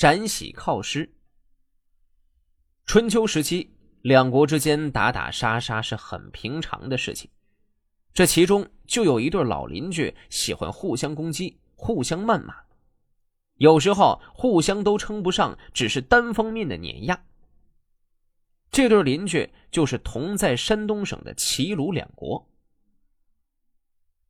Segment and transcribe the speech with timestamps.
[0.00, 1.12] 斩喜靠师。
[2.86, 7.30] 春秋时期，两国之间打打杀杀是很平常的事情，
[8.14, 12.54] 这其中就有一对老邻居喜欢互相攻击、互相谩骂，
[13.56, 17.22] 有时候互相都称不上，只是单方面的碾压。
[18.70, 22.48] 这对邻居就是同在山东省的齐鲁两国。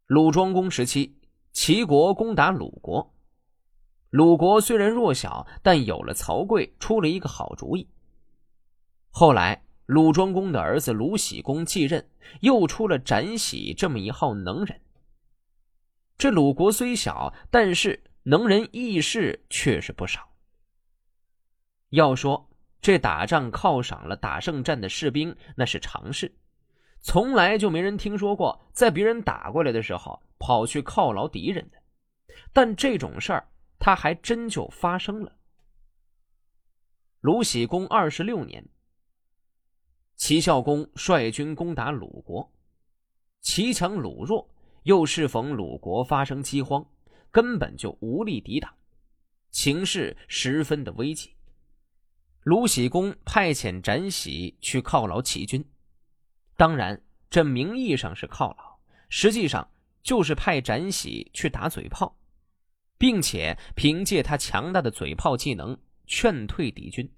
[0.07, 1.17] 鲁庄公时期，
[1.53, 3.15] 齐国攻打鲁国。
[4.11, 7.89] 鲁国虽然弱小，但有了曹刿，出了一个好主意。
[9.11, 12.05] 后来，鲁庄公的儿子鲁喜公继任，
[12.41, 14.81] 又出了展喜这么一号能人。
[16.19, 20.29] 这鲁国虽小，但是能人异士却是不少。
[21.91, 26.35] 要说这打仗犒赏了打胜战的士兵，那是常事，
[27.01, 31.79] 从来就没人听说过在别人打过来的时候跑去犒劳敌人的。
[32.53, 33.47] 但这种事儿。
[33.81, 35.37] 他还真就发生了。
[37.21, 38.69] 鲁喜公二十六年，
[40.17, 42.53] 齐孝公率军攻打鲁国，
[43.41, 44.49] 齐强鲁弱，
[44.85, 46.87] 又适逢鲁国发生饥荒，
[47.31, 48.73] 根本就无力抵挡，
[49.51, 51.35] 情势十分的危急。
[52.43, 55.65] 鲁喜公派遣展喜去犒劳齐军，
[56.57, 59.71] 当然，这名义上是犒劳，实际上
[60.03, 62.15] 就是派展喜去打嘴炮。
[63.01, 65.75] 并且凭借他强大的嘴炮技能
[66.07, 67.11] 劝退敌军。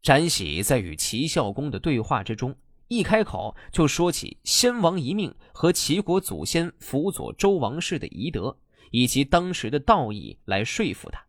[0.00, 2.56] 展喜在与齐孝公的对话之中，
[2.86, 8.56] 一开口就说起先王遗命和齐国祖先辅佐周王室的遗德，
[8.92, 11.20] 以及当时的道义来说服他。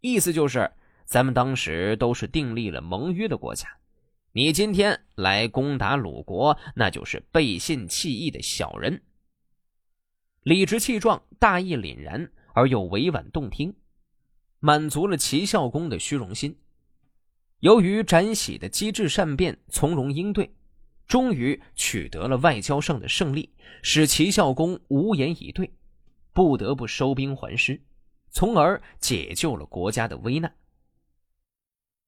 [0.00, 0.68] 意思就是，
[1.04, 3.68] 咱们当时都是订立了盟约的国家，
[4.32, 9.00] 你今天来攻打鲁国，那就是背信弃义的小人。
[10.42, 13.76] 理直气壮、大义凛然而又委婉动听，
[14.58, 16.56] 满足了齐孝公的虚荣心。
[17.58, 20.54] 由于展喜的机智善变、从容应对，
[21.06, 23.52] 终于取得了外交上的胜利，
[23.82, 25.74] 使齐孝公无言以对，
[26.32, 27.82] 不得不收兵还师，
[28.30, 30.56] 从而解救了国家的危难。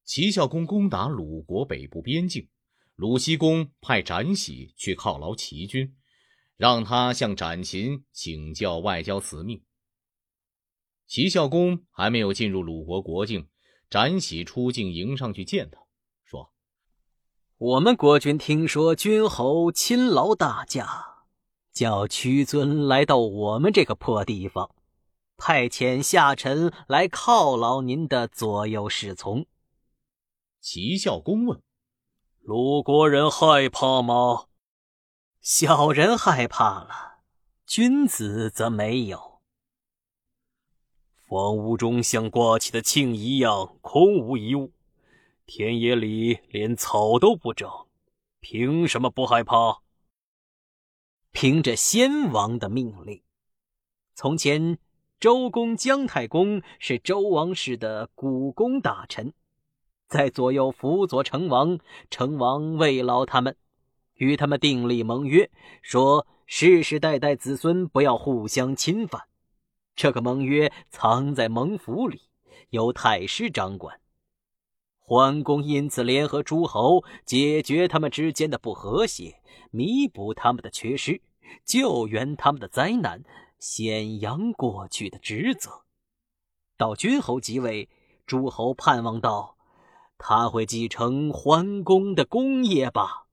[0.04, 2.48] 齐孝公攻打鲁国北部边境，
[2.96, 5.94] 鲁僖公派展喜去犒劳齐军。
[6.62, 9.64] 让他向展禽请教外交辞命。
[11.08, 13.48] 齐孝公还没有进入鲁国国境，
[13.90, 15.80] 展喜出境迎上去见他，
[16.24, 16.52] 说
[17.58, 21.24] ：“我们国君听说君侯亲劳大驾，
[21.72, 24.72] 叫屈尊来到我们这个破地方，
[25.36, 29.46] 派遣下臣来犒劳您的左右侍从。”
[30.62, 31.60] 齐孝公问
[32.38, 34.44] ：“鲁国人害怕吗？”
[35.42, 37.18] 小人害怕了，
[37.66, 39.40] 君子则没有。
[41.16, 44.70] 房屋中像挂起的庆一样空无一物，
[45.44, 47.88] 田野里连草都不长，
[48.38, 49.80] 凭什么不害怕？
[51.32, 53.20] 凭着先王的命令。
[54.14, 54.78] 从前，
[55.18, 59.34] 周公姜太公是周王室的股肱大臣，
[60.06, 61.80] 在左右辅佐成王，
[62.10, 63.56] 成王慰劳他们。
[64.22, 65.50] 与他们订立盟约，
[65.82, 69.20] 说世世代代子孙不要互相侵犯。
[69.96, 72.20] 这个盟约藏在盟府里，
[72.70, 73.98] 由太师掌管。
[75.00, 81.20] 桓公因此联合诸侯，解决他们之间的不和谐，弥补他们的缺失，
[81.64, 83.24] 救援他们的灾难，
[83.58, 85.82] 显扬过去的职责。
[86.76, 87.88] 到君侯即位，
[88.24, 89.56] 诸侯盼望到
[90.16, 93.26] 他会继承桓公的功业吧。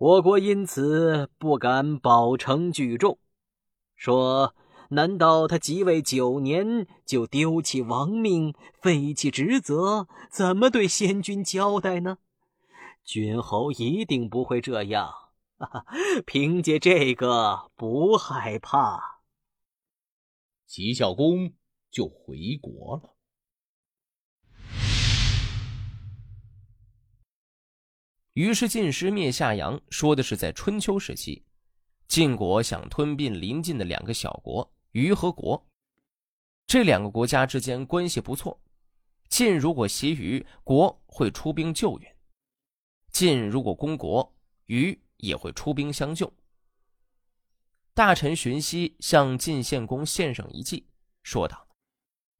[0.00, 3.18] 我国因此不敢保成聚众，
[3.94, 4.54] 说：
[4.88, 12.16] 难道他即位九年就丢弃王命、废弃职责，怎么对先君交代呢？
[13.04, 15.12] 君侯一定不会这样，
[16.24, 19.20] 凭借这个不害怕。
[20.66, 21.52] 齐孝公
[21.90, 23.14] 就回国了。
[28.34, 31.42] 于是晋师灭夏阳，说的是在春秋时期，
[32.06, 35.66] 晋国想吞并邻近的两个小国虞和国。
[36.66, 38.60] 这两个国家之间关系不错，
[39.28, 42.08] 晋如果袭虞，国会出兵救援；
[43.10, 44.32] 晋如果攻国，
[44.66, 46.32] 虞也会出兵相救。
[47.92, 50.86] 大臣荀息向晋献公献上一计，
[51.24, 51.66] 说道：“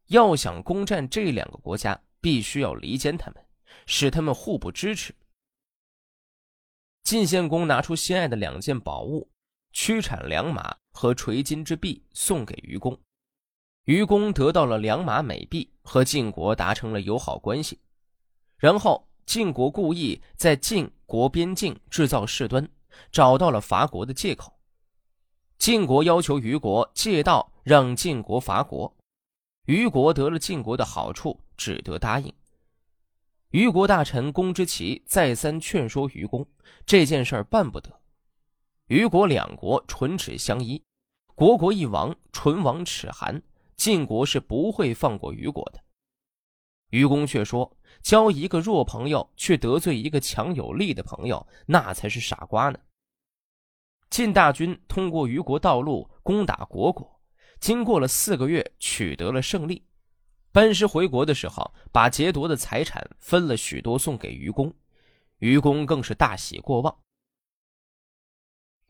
[0.06, 3.44] 要想攻占这两个国家，必须要离间他们，
[3.86, 5.12] 使他们互不支持。”
[7.02, 9.28] 晋献公拿出心爱的两件宝物——
[9.72, 12.98] 驱产良马和垂金之璧，送给愚公。
[13.84, 17.80] 愚公得到了良马美璧，和晋国达成了友好关系，
[18.58, 22.68] 然后晋国故意在晋国边境制造事端，
[23.10, 24.52] 找到了伐国的借口。
[25.58, 28.96] 晋国要求虞国借道让晋国伐国，
[29.66, 32.32] 虞国得了晋国的好处，只得答应。
[33.50, 36.46] 虞国大臣公之奇再三劝说虞公，
[36.86, 38.00] 这件事办不得。
[38.86, 40.80] 虞国两国唇齿相依，
[41.34, 43.42] 国国一亡，唇亡齿寒，
[43.76, 45.80] 晋国是不会放过虞国的。
[46.90, 52.78] 虞公却说：“交一个弱朋友，却得罪一个强有力的朋友，那才是傻瓜呢。”
[54.10, 57.20] 晋大军通过虞国道路攻打虢国，
[57.58, 59.84] 经过了四个月，取得了胜利。
[60.52, 64.74] 班师回国的时候，把劫夺的财产分了许多送给愚公，
[65.38, 66.96] 愚公更是大喜过望。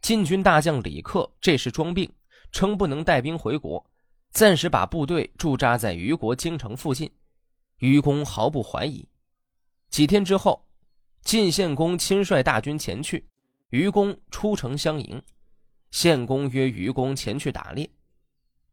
[0.01, 2.11] 晋军大将李克这时装病，
[2.51, 3.85] 称不能带兵回国，
[4.31, 7.13] 暂时把部队驻扎在虞国京城附近。
[7.77, 9.07] 愚公毫不怀疑。
[9.91, 10.67] 几天之后，
[11.23, 13.27] 晋献公亲率大军前去。
[13.69, 15.23] 愚公出城相迎，
[15.91, 17.89] 献公约愚公前去打猎。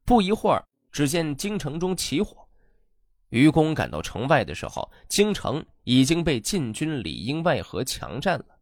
[0.05, 2.46] 不一会儿，只见京城中起火。
[3.29, 8.59] 愚公赶到城外的时候，京城已经被晋军里应外合强占了。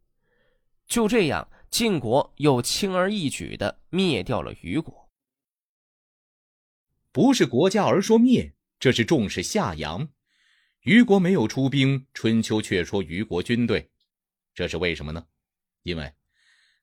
[0.86, 5.10] 就这样，晋国又轻而易举的灭掉了虞国。
[7.12, 10.08] 不是国家而说灭，这是重视夏阳。
[10.82, 13.90] 虞国没有出兵，春秋却说虞国军队，
[14.54, 15.26] 这是为什么呢？
[15.82, 16.12] 因为。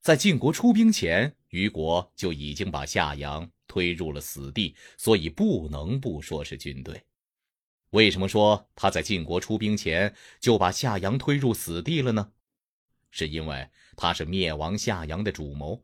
[0.01, 7.01] 在晋国出兵前，虞国就已经把夏阳推入了死地，所以不能不说是军队。
[7.93, 12.31] 为什么说他在晋国出兵前就把夏阳推入死地了呢？
[13.11, 15.83] 是因为他是灭亡夏阳的主谋。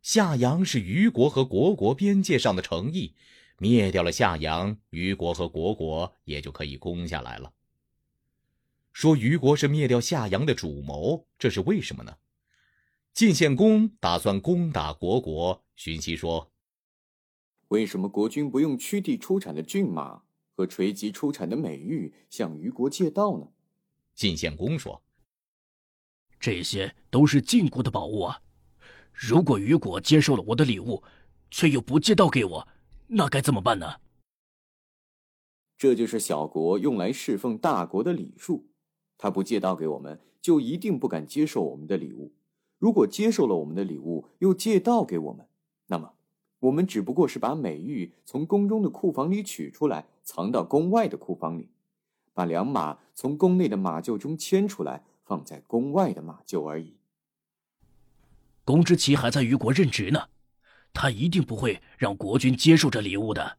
[0.00, 3.14] 夏阳是虞国和虢国边界上的城邑，
[3.58, 7.52] 灭掉了夏阳，虞国和虢国也就可以攻下来了。
[8.94, 12.16] 说虞国是灭掉夏阳的主谋，这是为什么呢？
[13.12, 16.50] 晋献公打算攻打虢国，荀息说
[17.68, 20.22] ：“为什么国君不用屈地出产的骏马
[20.58, 23.46] 和垂棘出产的美玉向虞国借道呢？”
[24.16, 25.00] 晋献公说
[26.40, 28.42] ：“这些都是晋国的宝物啊！
[29.12, 31.04] 如果虞国接受了我的礼物，
[31.48, 32.68] 却又不借道给我，
[33.06, 34.00] 那该怎么办呢？”
[35.78, 38.66] 这就是小国用来侍奉大国的礼数，
[39.16, 42.34] 他不借道给我们，就一定不敢接受我们的礼物。
[42.78, 45.46] 如果接受了我们的礼物，又借道给我们，
[45.86, 46.14] 那么
[46.60, 51.68] 我们只不过是把美玉从宫中的库房里取出来，藏到宫外的库房里；
[52.34, 56.96] 把良马从宫内的马厩中牵出来，放在宫外的马厩而已。
[58.64, 60.28] 公之奇还在虞国任职呢，
[60.92, 63.58] 他一定不会让国君接受这礼物的。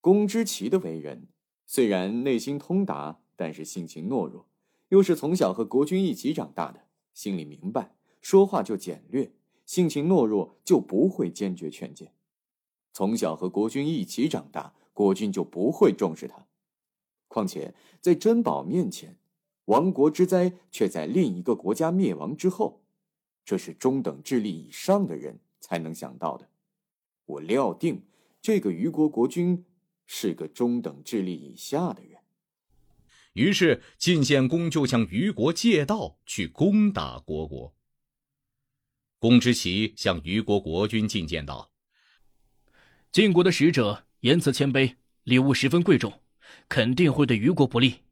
[0.00, 1.26] 公之奇的为人
[1.66, 4.48] 虽然内心通达，但是性情懦弱，
[4.90, 6.86] 又是从小和国君一起长大的。
[7.12, 9.32] 心里明白，说话就简略，
[9.66, 12.14] 性情懦弱，就不会坚决劝谏。
[12.92, 16.46] 从小和国君一起长大，国君就不会重视他。
[17.28, 19.18] 况且在珍宝面前，
[19.66, 22.82] 亡国之灾却在另一个国家灭亡之后，
[23.44, 26.48] 这是中等智力以上的人才能想到的。
[27.26, 28.06] 我料定，
[28.40, 29.66] 这个虞国国君
[30.06, 32.20] 是个中等智力以下的人。
[33.32, 37.74] 于是晋献公就向虞国借道去攻打虢国。
[39.18, 41.70] 公之奇向虞国国君进谏道
[43.12, 46.22] ：“晋国的使者言辞谦卑，礼物十分贵重，
[46.68, 48.02] 肯定会对虞国不利。”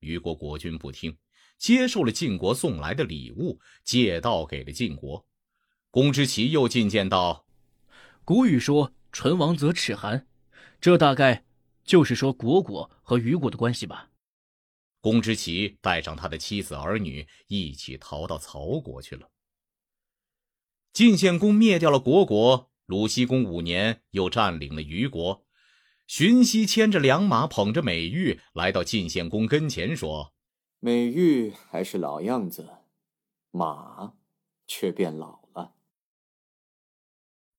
[0.00, 1.16] 虞国国君不听，
[1.58, 5.26] 接受了晋国送来的礼物，借道给了晋国。
[5.90, 7.46] 公之奇又进谏道
[8.24, 10.26] ：“古语说‘唇亡则齿寒’，
[10.80, 11.44] 这大概……”
[11.84, 14.10] 就是说，虢国和虞国的关系吧。
[15.02, 19.30] 公之奇带上他的妻子儿女一起逃到曹国去了。
[20.94, 25.44] 晋献公灭掉了虢国，鲁西公五年又占领了虞国。
[26.06, 30.32] 荀息牵着良马，捧着美玉来到晋献公跟前，说
[30.78, 32.68] ：“美玉还是老样子，
[33.50, 34.12] 马
[34.68, 35.40] 却变老。”